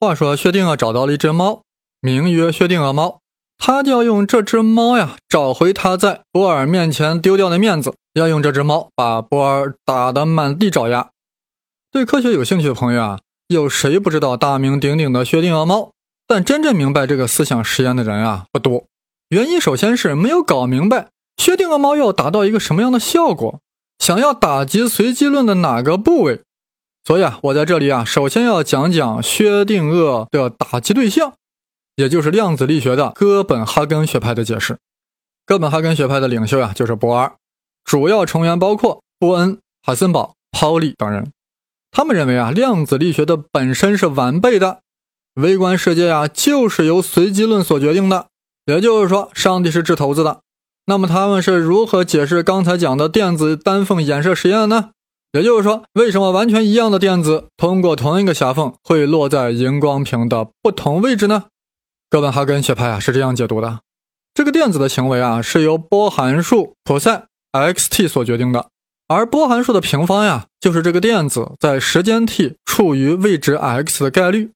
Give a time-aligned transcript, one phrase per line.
[0.00, 1.60] 话说薛定谔找到了一只猫，
[2.00, 3.20] 名曰薛定谔猫，
[3.58, 11.10] 他就要用这只猫呀找回他在波尔面前丢掉的面子，要用这只猫把波尔打得满地找牙。
[11.92, 13.18] 对科学有兴趣的朋友啊，
[13.48, 15.90] 有谁不知道大名鼎鼎的薛定谔猫？
[16.26, 18.84] 但真正明白这个思想实验的人啊不多。
[19.28, 23.60] 原因首先是没有搞明白薛定谔猫要达到一个什么样的效果，
[23.98, 26.40] 想要打击随机论的哪个部位。
[27.04, 31.32] 所以啊，我在这里啊，首先要讲讲薛定谔的打击对象，
[31.96, 34.78] 也就是量子力学的哥本哈根学派的解释。
[35.46, 37.32] 哥本哈根学派的领袖呀，就是波尔，
[37.84, 41.32] 主要成员包括波恩、海森堡、泡利等人。
[41.90, 44.80] 他们认为啊，量子力学的本身是完备的，
[45.34, 48.26] 微观世界啊就是由随机论所决定的，
[48.66, 50.40] 也就是说，上帝是掷骰子的。
[50.86, 54.90] 那么他们是如何解释刚才讲的电子单凤衍射实验呢？
[55.32, 61.44] 也就是说，为什么完全一样的电子通过同一个狭缝会落在荧光屏的不同位置呢？
[62.08, 63.80] 哥本哈根学派啊是这样解读的：
[64.34, 68.68] 这个电子的行为啊是由波函数普赛 x_t 所决定的。
[69.06, 74.50] 而波函数的平方呀，就是这个电子在时间 t 处于位置 x 的概率。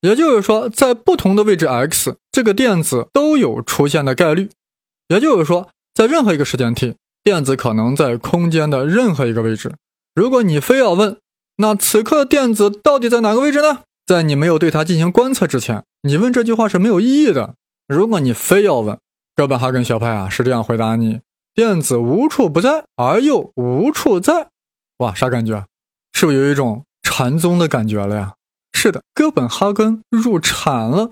[0.00, 4.50] 也就是说，在不同的位置 x，这个电子都有出现的概率。
[5.08, 9.72] 也就是说，在任何一个时间 t，电子可能在空间的任何一个位置。
[10.14, 11.18] 如果你非要问，
[11.56, 13.80] 那此刻电子到底在哪个位置呢？
[14.06, 17.54] 在你没有对它进行观测之前，你问这句话是没有意义的。
[17.86, 18.98] 如果你非要问，
[19.36, 21.20] 哥本哈根学派啊是这样回答你。
[21.54, 24.48] 电子无处不在，而又无处在，
[24.98, 25.66] 哇，啥感觉？
[26.12, 28.34] 是不是有一种禅宗的感觉了呀？
[28.72, 31.10] 是的，哥本哈根入禅了。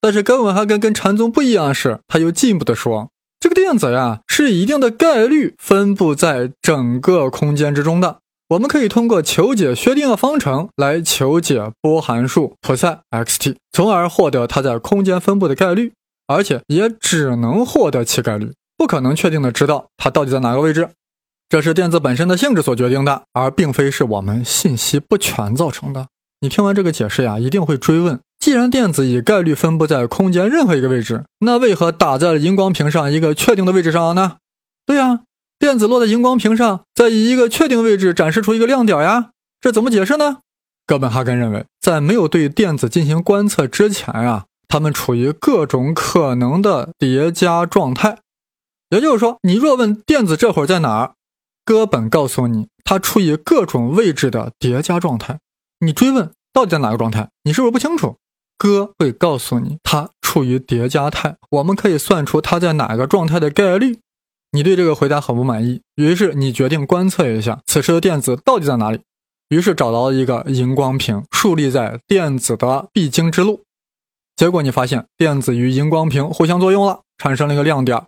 [0.00, 8.18] 但是哥本哈根跟禅宗不一样，是他又进一步的说，这个电子呀是一定的概率分布在整个空间之中的。
[8.48, 15.92] 我们可以通过求解薛定谔方程来求解波函数普赛 x_t，从而获得它在空间分布的概率，
[16.26, 18.52] 而且也只能获得其概率。
[18.78, 20.88] 不可能确定的知道它到底在哪个位置，
[21.50, 26.06] 这是电子本身的性质所决定的，而并非是我们信息不全造成的。
[26.40, 34.36] 你听完这个解释呀，一定会追问：既然电子以概率分布在空间任何一个位置，那为何打在了荧光屏上一个确定的位置上呢？
[34.86, 35.20] 对呀，
[35.58, 39.30] 电子落在荧光屏上，再以一个确定位置展示出一个亮点呀，
[39.60, 40.38] 这怎么解释呢？
[40.86, 48.18] 哥本哈根认为，在没有对电子进行观测之前啊，它们处于各种可能的叠加状态。
[48.90, 51.14] 也就是说，你若问电子这会儿在哪儿，
[51.64, 55.40] 哥本告诉你，它处于各种位置的叠加状态。
[55.80, 58.16] 你追问到底在哪个状态，你是不是不清楚？
[58.56, 61.36] 哥会告诉你，它处于叠加态。
[61.50, 63.98] 我们可以算出它在哪个状态的概率。
[64.50, 69.00] 你对这个回答很不满意，于是你决定观测一下此时的电子到底在哪里。
[69.50, 73.62] 于是找到了一个荧光屏，竖立在电子的必经之路。
[74.36, 78.04] 结果你发现电子与荧光屏互相作用了，产生了一个亮点。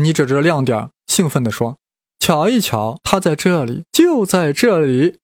[0.00, 1.78] 你指着亮点，兴奋地说
[2.20, 5.16] ：“瞧一瞧，它在这里，就在这里。”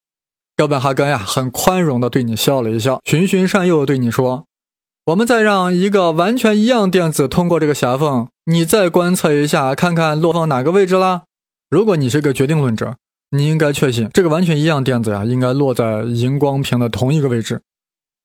[0.56, 4.46] 哥本哈根呀，很宽容地对你笑了一笑，循循善诱地对你说
[5.04, 11.22] ：“我们再让一个完全一样电子通过这个狭缝，你再观测一下，看看落放哪个位置啦。
[11.70, 12.96] 如果你是个决定论者，
[13.30, 17.62] 你应该确信这个完全一样电子呀，应该落在荧光屏的同一个位置。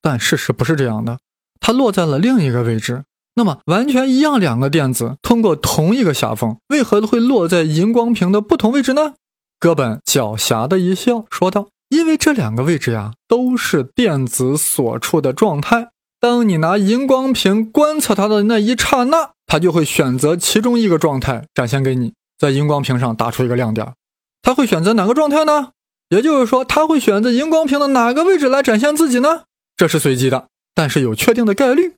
[0.01, 1.19] 但事实不是这样的，
[1.59, 3.03] 它落在了另一个位置。”
[3.35, 9.13] 那么完全一样，两个电子通过同一个狭缝，为何会落在荧光屏的不同位置呢？
[9.59, 15.89] 哥本狡黠的一笑，说道：“因为这两个位置呀，都是电子所处的状态。
[16.19, 23.93] 当你拿荧光屏观测它的那一刹那，它就会选择其中一个状态展现给你，在荧光屏上打出一个亮点。
[24.41, 25.71] 它会选择哪个状态呢？
[26.09, 29.43] 也就是说，它会选择荧光屏的哪个位置来展现自己呢？
[29.75, 31.93] 这是随机的，但是有确定的概率。”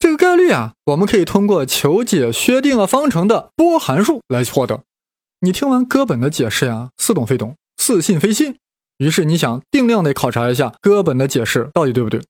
[0.00, 4.80] 这个概率啊，我们可以通过求解薛定谔方程的波函数来获得。
[5.42, 8.56] 你听完哥本的解释呀，似懂非懂，似信非信。
[8.98, 12.20] 于是你想定量的考察一下哥本的解释到底对不对。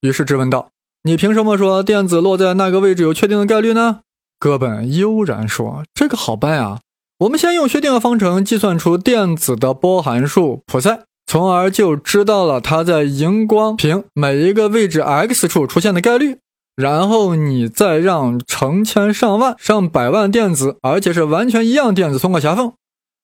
[0.00, 0.70] 于是质问道
[1.04, 4.00] ：“你凭什么说电子落在那个位置有确定的概率呢？”
[4.40, 6.80] 哥本悠然说：“这个好办啊，
[7.18, 16.38] 我们先用薛定谔方程计算出电子的波函数普赛，从而就知道了它在荧光屏每一个位置 x 处出现的概率。”
[16.76, 22.72] 然后你再让成千上万、上百万电子，而且是完全一样电子通过狭缝，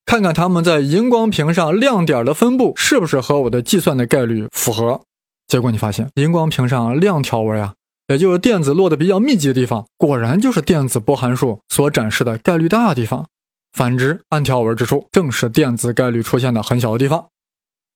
[0.05, 5.01] 看看它们在荧光屏上亮点的分布是不是和我的计算的概率符合。
[5.47, 7.75] 结果你发现，荧光屏上亮条纹呀，
[8.09, 13.25] 也就是电子落的比较密集的地方，果然就是电子波函数所展示的概率大的地方；
[13.73, 17.27] 反之，暗条纹之处正是电子概率出现的很小的地方。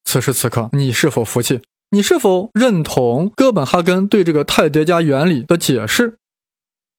[0.04, 1.60] 此时此刻，你是否服气？
[1.90, 6.18] 你是否认同哥本哈根对这个态叠加原理的解释？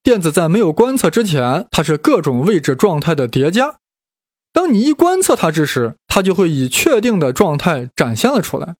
[0.03, 3.75] 电子在没有观测之前，它是各种位置状态的叠加。
[4.51, 8.75] 当你一观测它之时，它就会以确定的状态展现了出来。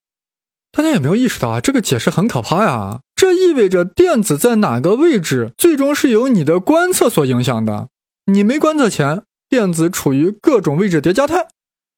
[0.72, 1.60] 大家有没有意识到啊？
[1.60, 3.02] 这个解释很可怕呀！
[3.16, 7.90] 这意味着电子在哪个位置，最终是由你的观测所影响的。
[8.26, 11.48] 你没观测前，电子处于各种位置叠加态，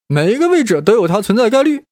[0.08, 1.84] 每一个位置都有它存在概率。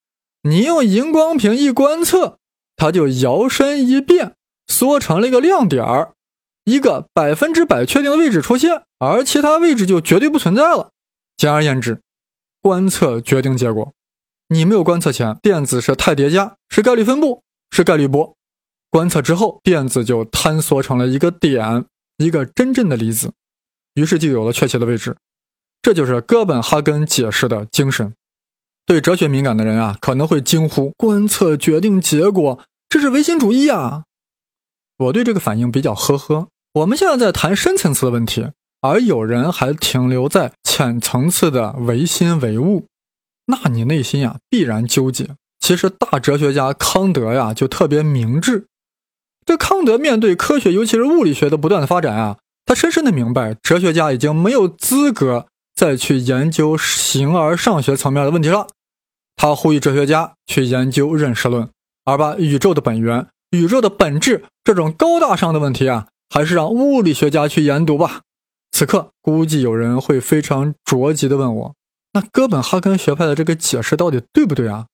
[0.44, 2.40] 你用荧光屏一观测，
[2.76, 4.34] 它就摇身一变，
[4.66, 6.14] 缩成了一个亮点儿。
[6.66, 10.90] 一个百分之百确定的位置出现，而其他位置就绝对不存在了。
[11.38, 12.02] 简而言之，
[12.62, 13.94] 观测决定结果。
[14.54, 18.36] 你没有观测前，电子是态叠加，是概率分布，是概率波；
[18.90, 21.86] 观测之后，电子就坍缩成了一个点，
[22.18, 23.32] 一个真正的离子，
[23.94, 25.16] 于是就有了确切的位置。
[25.82, 28.14] 这就是哥本哈根解释的精神。
[28.86, 32.60] 对哲学敏感的人啊，可能会惊呼：“观测决定结果，
[32.90, 34.04] 这是唯心主义啊！”
[35.00, 36.50] 我对这个反应比较呵呵。
[36.74, 38.50] 我们现在在谈深层次的问题，
[38.82, 42.88] 而有人还停留在浅层次的唯心唯物，
[43.46, 45.36] 那你内心呀必然纠结。
[45.60, 48.66] 其实大哲学家康德呀就特别明智。
[49.46, 58.68] 这康德面对科学，尤其是物理学的不断的发展啊，他深深的明白，哲学家已经没有资格再去研究形而上学层面的问题了。
[59.36, 61.68] 他呼吁哲学家去研究认识论，
[62.06, 63.28] 而把宇宙的本源。
[63.52, 68.22] 宇宙的本质这种高大上的问题啊，还是让物理学家去研读吧。
[68.72, 71.76] 此刻估计有人会非常着急的问我：
[72.14, 74.88] 那哥本哈根学派的这个解释到底对不对啊？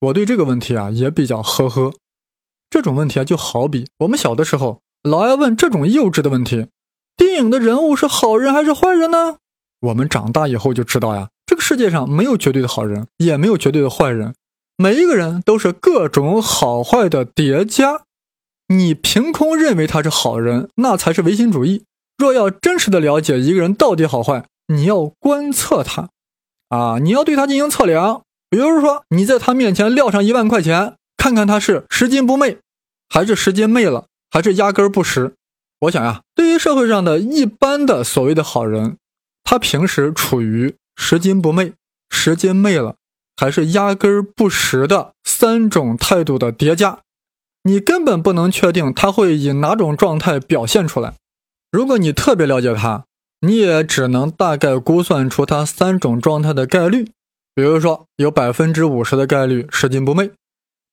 [0.00, 1.92] 我对这个问题啊也比较呵呵。
[2.68, 6.68] 这种问题啊，就好比我们小的时候老爱问这种幼稚的问题：
[7.16, 9.36] 电影的人物是好人还是坏人呢？
[9.80, 14.34] 我们长大以后就知道呀，这个世界上没有绝对的好人，也没有绝对的坏人。
[14.76, 18.02] 每一个人都是各种好坏的叠加，
[18.68, 21.84] 你凭空认为他是好人，那才是唯心主义。
[22.16, 26.10] 若要真实的了解一个人到底好坏，你要观测他，
[26.70, 28.22] 啊，你要对他进行测量。
[28.48, 32.56] 比如说，你在他面前撂上一万块钱，看看他是拾金不昧，
[33.10, 35.34] 还是拾金昧了，还是压根儿不拾。
[35.80, 38.96] 我想呀，对于社会上的一般的所谓的好人，
[39.44, 41.74] 他平时处于拾金不昧、
[42.08, 42.96] 拾金昧了。
[43.36, 46.98] 还是压根儿不识的三种态度的叠加，
[47.62, 51.14] 你根本不能确定他会以哪种状态表现出来。
[51.72, 53.06] 如果你特别了解他，
[53.40, 57.10] 你也只能大概估算出他三种状态的概率。
[57.54, 60.30] 比如说，有百分之五十的概率拾金不昧，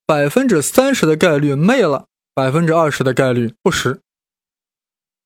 [0.06, 4.00] 百分之三十的概率昧了，百分之二十的概率不识。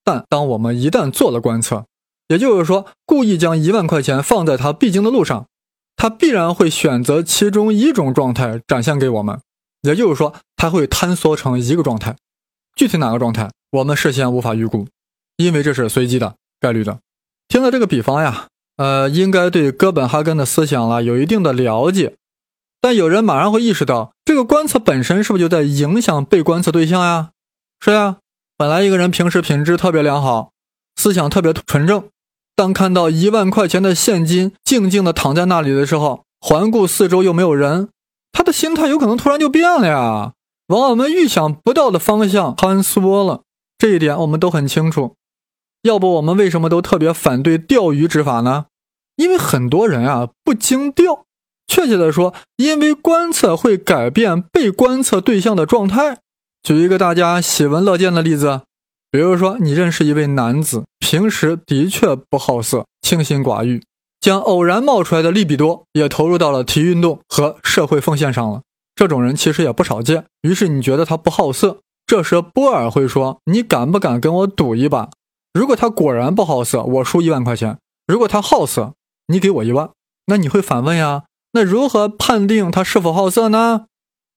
[0.05, 1.87] 但当我们一旦做了观测，
[2.29, 5.47] 也就是说，故意将一万块钱放在他必经的路上。
[5.95, 9.41] 他必然会选择其中一种状态展现给我们，
[9.83, 12.17] 也就是说，他会坍缩成一个状态。
[12.75, 14.89] 具体哪个状态，我们事先无法预估，
[15.37, 16.99] 因为这是随机的、概率的。
[17.53, 18.47] 听了这个比方呀，
[18.79, 22.15] 呃，应该对哥本哈根的思想啦有一定的了解。
[22.81, 27.29] 但有人马上会意识到，这个观测本身是不是就在影响被观测对象呀？
[27.79, 28.17] 是呀，
[28.57, 30.53] 本来一个人平时品质特别良好，
[30.97, 32.05] 思想特别纯正。
[32.57, 37.91] 当看到一万块钱的现金静静的躺在那里的时候，环顾四周又没有人，
[38.33, 40.33] 他的心态有可能突然就变了呀，
[40.69, 43.43] 往我们预想不到的方向坍缩了。
[43.77, 45.17] 这一点我们都很清楚。
[45.83, 48.67] 要不我们为什么都特别反对钓鱼执法呢？
[49.17, 51.25] 因为很多人啊不经钓，
[51.67, 56.19] 确切的说，因为观测会改变被观测对象的状态。
[56.63, 58.63] 举一个大家喜闻乐见的例子。
[59.11, 63.83] 比如说，你认识一位男子，平时的确不好色，清心寡欲，
[64.19, 68.63] 将偶然冒出来的利比多也投入到了体育运动和社会奉献上了。
[68.95, 70.25] 这种人其实也不少见。
[70.41, 75.11] 于是你觉得他不好色，这时波尔会说：“你敢不敢跟我赌一把？
[75.53, 78.95] 如果他果然不好色，我输一万块钱；如果他好色，
[79.27, 79.91] 你给我一万。”
[80.27, 81.25] 那你会反问呀？
[81.53, 83.87] 那如何判定他是否好色呢？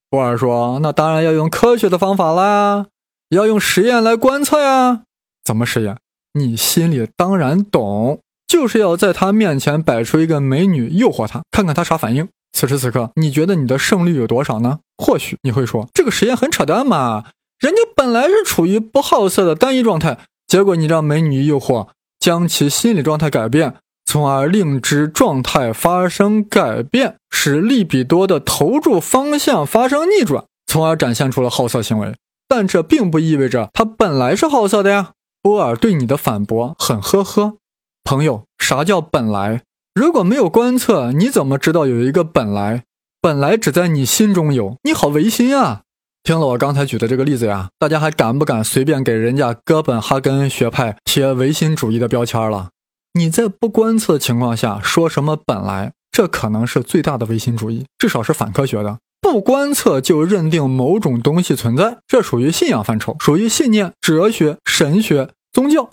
[0.09, 2.87] 波尔说：“那当然要用科学的方法啦。”
[3.29, 5.01] 要用实验来观测呀？
[5.43, 5.97] 怎么实验？
[6.33, 12.27] 你心里当然懂，就是要在他面前摆出一个美女诱惑他，看看他啥反应。
[12.51, 14.79] 此时此刻，你觉得你的胜率有多少呢？
[14.97, 17.25] 或许你会说，这个实验很扯淡嘛，
[17.59, 21.87] 人家本来是处于不好色的单一状态，结果你让美女诱惑，
[22.19, 23.75] 将其心理状态改变，
[24.05, 32.15] 从而令之状态发生改变，使利比多的投注方向发生逆转，从而展现出了好色行为。
[32.47, 35.11] 但这并不意味着他本来是好色的呀。
[35.41, 37.57] 波尔对你的反驳很呵呵，
[38.03, 39.61] 朋友，啥叫本来？
[39.93, 42.83] 如果没有观测，你怎么知道有一个本来？
[43.21, 45.81] 本来只在你心中有，你好违心啊！
[46.25, 52.69] 听了我刚才举的这个例子呀，大家还敢不敢随便给人家哥本哈根学派贴唯心主义的标签了？
[53.13, 58.97] 你在不观测的情况下说什么本来，这可能是最大的唯心主义，至少是反科学的。
[59.21, 65.91] 不观测就认定某种东西存在，这属于信仰范畴，属于信念、哲学、神学、宗教，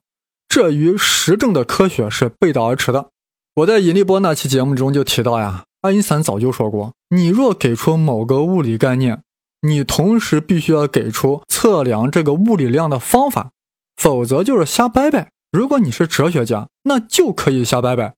[0.48, 3.08] 这与实证的科学是背道而驰的。
[3.56, 9.20] 我在引力波那期节目中就提到呀，爱因斯坦早就说过，你若给出某个物理概念，
[9.62, 13.50] 你同时必须要给出测量这个物理量的方法，
[13.97, 15.31] 否则就是瞎掰掰。
[15.50, 18.14] 如果你是哲学家，那就可以瞎掰掰，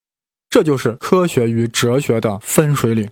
[0.48, 3.10] 这就是科学与哲学的分水岭。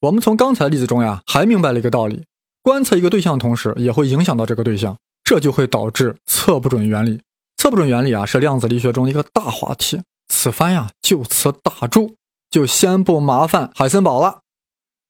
[0.00, 2.24] 我们从刚才例子中呀，还明白了一个道理：
[2.62, 7.20] 观测一个对象同时，也会影响到这个对象，这就会导致测不准原理。
[7.58, 10.00] 测不准原理啊，是量子力学中一个大话题。
[10.28, 12.16] 此番呀，就此打住，
[12.48, 14.40] 就先不麻烦海森堡了。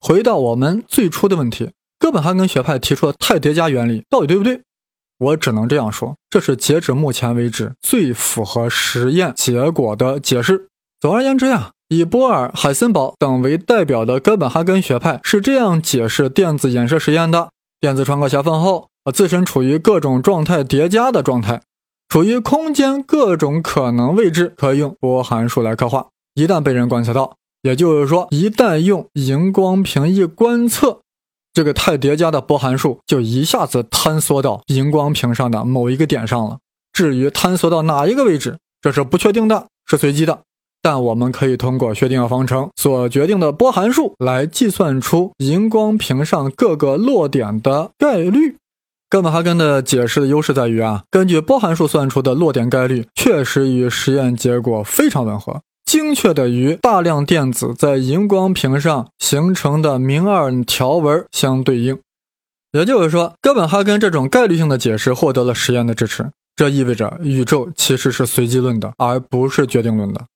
[0.01, 1.71] 回到我们最初的问题。
[2.01, 4.63] 哥本哈根学派提出的态叠加原理到底对不对？
[5.19, 10.69] 我只能这样说，这是截止目前为止最符合实验结果的解释。
[10.99, 21.61] 总而言之呀，以波尔、海森堡等为代表的哥本哈根学派是这样解释电子衍射实验的：电子穿过狭缝后，自身处于各种状态叠加的状态，
[22.09, 26.09] 处于空间各种可能位置，可以用波函数来刻画。
[26.33, 31.03] 一旦被人观测到，也就是说，一旦用荧光屏一观测。
[31.53, 36.59] 这个态叠加的波函数就一下子坍缩到荧光屏上的某一个点上了。
[36.93, 40.41] 至于坍缩到哪一个位置，这是不确定的，是随机的。
[40.83, 48.57] 但我们可以通过薛定谔方程所决定的波函数来计算出荧光屏上各个落点的概率。
[49.11, 55.61] 哥本哈根的解释的优势在于啊，根据波函数算出的落点概率确实与实验结果非常吻合。
[55.91, 61.99] 精确的与大量电子在荧光屏上形成的明暗条纹相对应，
[62.71, 66.31] 也就是说，哥本哈根这种概率性的解释获得了实验的支持。
[66.55, 70.27] 这意味着宇宙其实是随机论的，而不是决定论的。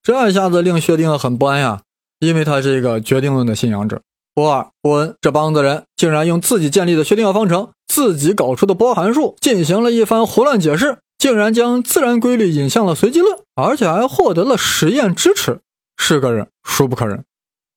[0.00, 1.80] 这一下子令薛定谔很不安呀，
[2.20, 4.00] 因为他是一个决定论的信仰者。
[4.32, 10.98] 波尔、波恩这帮子人竟然用自己建立的薛定谔方程、自己搞出的波函数进行了一番胡乱解释。
[11.24, 15.60] 竟然将自然规律引向了随机论，而且还获得了实验支持，
[15.96, 17.24] 是个人孰不可忍？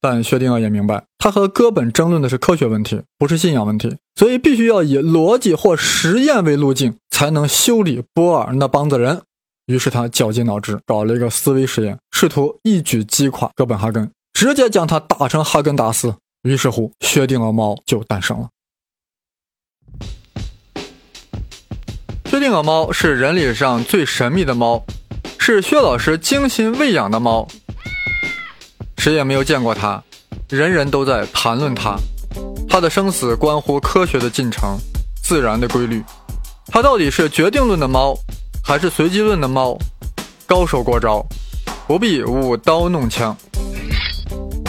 [0.01, 9.21] 但薛定谔也明白，他和哥本争论的是科学问题，不是信仰问题，所以必须要以逻辑或实验为路径，才能修理波尔那帮子人。
[9.67, 16.13] 于是他绞尽脑汁搞了一个思维实验，试图一举击垮哥本哈根，直接将他打成哈根达斯。
[16.43, 18.49] 于是乎，薛定谔猫就诞生了。
[22.47, 24.81] 薛定谔猫是人类上最神秘的猫，
[25.37, 27.45] 是薛老师精心喂养的猫。
[28.99, 30.01] 谁也没有见过它，
[30.47, 31.97] 人人都在谈论它。
[32.69, 34.77] 它的生死关乎科学的进程、
[35.21, 36.01] 自然的规律。
[36.67, 38.17] 它到底是决定论的猫，
[38.63, 39.77] 还是随机论的猫？
[40.45, 41.21] 高手过招，
[41.85, 43.35] 不必舞刀弄枪，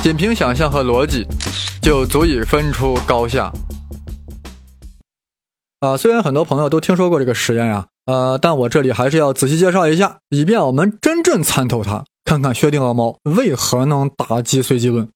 [0.02, 1.24] 仅凭想象和逻辑，
[1.80, 3.52] 就足以分出高下。
[5.80, 15.08] 啊，虽然很多朋友都听说过这个实验呀，呃，但我这里还是要仔细介绍一下，以便我们真正参透它，看看薛定谔猫为何能打击随机论。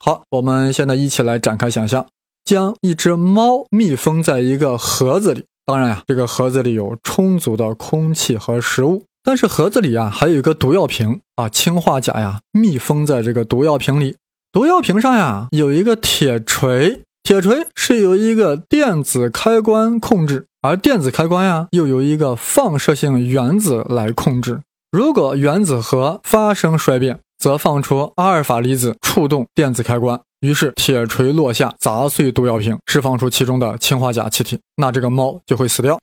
[0.00, 2.06] 好，我们现在一起来展开想象，
[2.46, 14.16] 将一只猫密封在一个盒子里，当然呀，这个盒子里有充足的空气和食物，但是盒子里啊还有一个毒药瓶啊，氰化钾呀密封在这个毒药瓶里，
[14.50, 17.02] 毒药瓶上呀有一个铁锤。
[17.30, 24.62] 铁锤是由一个电子开关控制，而电子开关呀又由一个放射性原子来控制。
[24.90, 36.00] 如果原子核发生衰变，则放出阿尔法粒子触动电子开关，于是铁锤落下砸碎毒药瓶，释放出其中的氰化钾气体，那这个猫就会死掉。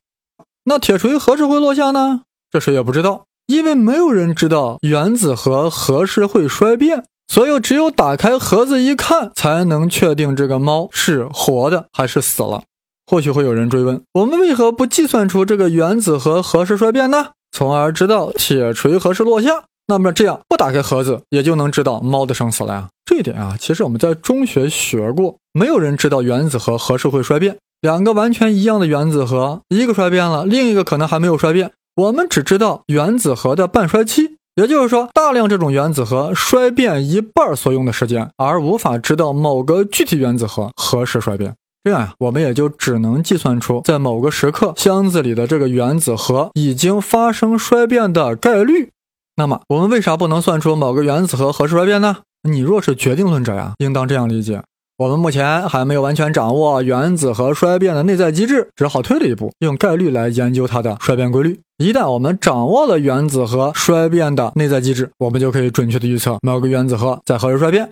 [0.63, 2.21] 那铁锤何时会落下呢？
[2.49, 7.03] 这谁也不知道，因为没有人知道原子核何时会衰变。
[7.27, 12.63] 所以，只有打开盒子一看，才能确定这个猫是活的还是死了。
[13.05, 17.27] 或许会有人追问：我们为何不计算出这个原子核何时衰变呢？
[17.51, 19.63] 从而知道铁锤何时落下？
[19.87, 22.89] 那么这样不打开盒子，也就能知道猫的生死了呀。
[23.05, 25.37] 这一点啊，其实我们在中学学过。
[25.53, 27.57] 没有人知道原子核何时会衰变。
[27.79, 31.71] 两个完全一样的原子核，一个衰变了，另一个可能还没有衰变。
[31.95, 34.36] 我们只知道原子核的半衰期。
[34.57, 41.53] 也就是说，大量这种原子核衰变一半所用的时间，而无法知道某个具体原子核何时衰变。
[41.83, 48.89] 这样呀，我们也就只能计算出在某个时刻箱子里的这个原子核已经发生衰变的概率。
[49.35, 52.17] 那么，我们为啥不能算出某个原子核何时衰变呢？
[52.49, 54.63] 你若是决定论者呀，应当这样理解：
[54.97, 61.59] 我们目前还没有完全掌握原子核衰变的内在机制，只好退了一步，用概率来研究它的衰变规律。
[61.77, 67.91] 一旦我们掌握了原子核衰变的内在机制，我们就可以准确的预测某个原子核在何时衰变。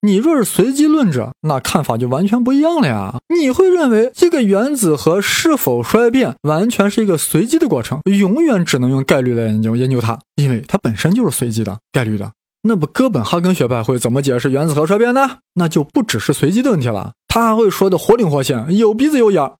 [0.00, 3.16] 你若是随机论者，那看法就完全不一样了呀！
[3.38, 12.30] 你会认为这个原子核是否衰变完全是一个随机的过程，永远只能用概率来研究研究它，因为它本身就是随机的概率的。
[12.68, 15.38] 那么哥本哈根学派会怎么解释原子核衰变呢？
[15.54, 19.54] 那就不只是随机的问题了，他还会说的活灵活现，有鼻子有眼儿。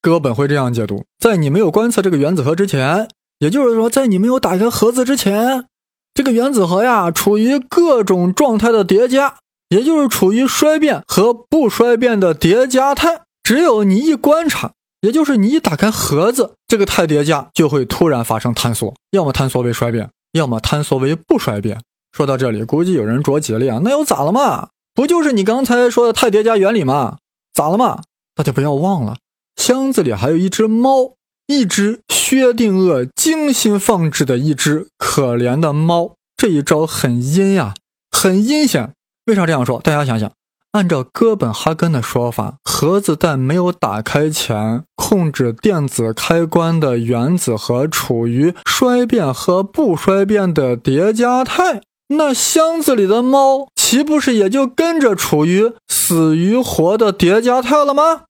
[0.00, 3.06] 哥本会这样解读：在你没有观测这个原子核之前，
[3.38, 5.66] 也就是说，在你没有打开盒子之前，
[6.14, 9.34] 这个原子核呀处于各种状态的叠加，
[9.68, 13.22] 也就是处于衰变和不衰变的叠加态。
[13.42, 21.80] 只有你一观察，也就是你一打开盒子，这个态叠加就会突然发生坍缩，要么坍缩为衰变，要么坍缩为不衰变。
[22.18, 24.70] 说到这里，估计有人着急了呀，那又咋了嘛？
[24.92, 27.18] 不就是你刚才说的态叠加原理吗？
[27.54, 28.02] 咋了嘛？
[28.34, 29.18] 大家不要忘了，
[29.54, 31.12] 箱子里还有一只猫，
[31.46, 36.16] 一只薛定谔精心放置的一只可怜的猫。
[36.36, 37.74] 这一招很阴呀，
[38.10, 38.94] 很阴险。
[39.26, 39.78] 为啥这样说？
[39.80, 40.32] 大家想想，
[40.72, 51.82] 按照哥本哈根的说法，盒子在没有打开前，控制电子开关的原子核处于衰变和不衰变的叠加态。
[52.08, 58.24] 那箱子里的猫岂不是也就跟着处于死与活的叠加态了吗？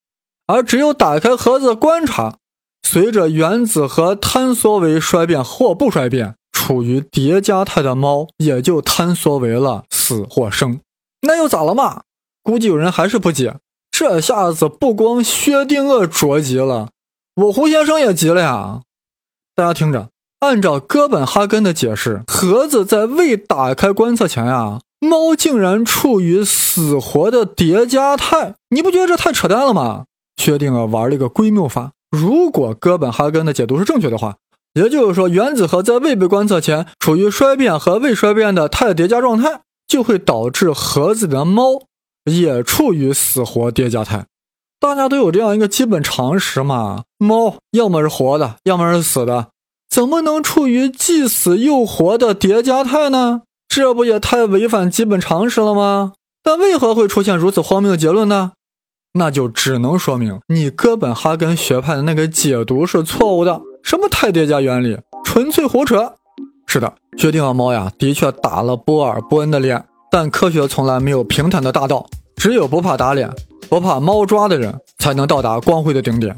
[0.47, 2.38] 而只有打开盒子观察，
[2.82, 10.80] 随着原子核坍缩为衰变或不衰变，处于叠加态的猫也就坍缩为了死或生。
[11.23, 12.02] 那又咋了嘛？
[12.42, 13.56] 估计有人还是不解。
[13.90, 16.90] 这下子不光薛定谔着急了，
[17.35, 18.80] 我胡先生也急了呀！
[19.54, 20.08] 大家听着。
[20.40, 30.04] 按照哥本哈根的解释，盒子在未打开观测前呀，猫竟然处于死活的叠加态，你不觉得这太扯淡了吗？
[30.37, 31.90] 薛定谔玩了一个归谬法。
[32.11, 34.37] 如果哥本哈根的解读是正确的话，
[34.75, 41.83] 也就是说，原子核在未被观测前处于衰变和未衰变的态叠加状态，就会导致盒子里的猫
[42.24, 44.27] 也处于死活叠加态。
[44.79, 49.48] 大家都有这样一个基本常识嘛，猫要么是活的，要么是死的。
[49.88, 53.42] 怎么能处于既死又活的叠加态呢？
[53.68, 56.12] 这不也太违反基本常识了吗？
[56.42, 58.53] 但为何会出现如此荒谬的结论呢？
[59.14, 63.61] 那就只能说明你哥本哈根学派的那个解读是错误的。
[63.83, 66.12] 什么态叠加原理，纯粹胡扯！
[66.66, 73.31] 是的，薛定谔猫呀，的确打了波尔波恩的脸，但科学从来没有平坦的大道，只有不怕打脸、
[73.68, 76.37] 不怕猫抓的人，才能到达光辉的顶点。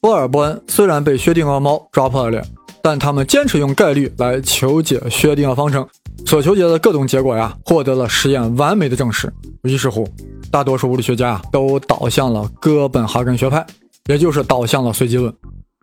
[0.00, 2.44] 波尔波恩虽然被薛定谔猫抓破了脸。
[2.84, 5.88] 但他们坚持用概率来求解薛定谔方程，
[6.26, 9.32] 所求解的各种结果呀，获得了实验完美的证实。
[9.62, 10.06] 于是乎，
[10.50, 13.64] 大多数物理学家啊，都倒向了哥本哈根学派，
[14.06, 15.32] 也就是倒向了随机论。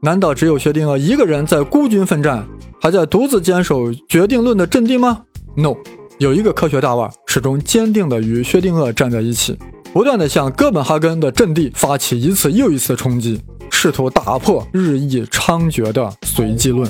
[0.04, 2.48] 难道只有薛定谔一个人在孤军奋战，
[2.80, 5.24] 还在独自坚守决定论的阵地吗
[5.56, 5.74] ？No，
[6.20, 9.58] 有一个科学大腕始终坚定地与薛定谔站在一起，
[9.92, 13.42] 不断地向哥本哈根的阵地发起一次又一次冲击。
[13.84, 16.88] 试图打破日益猖獗的随机论。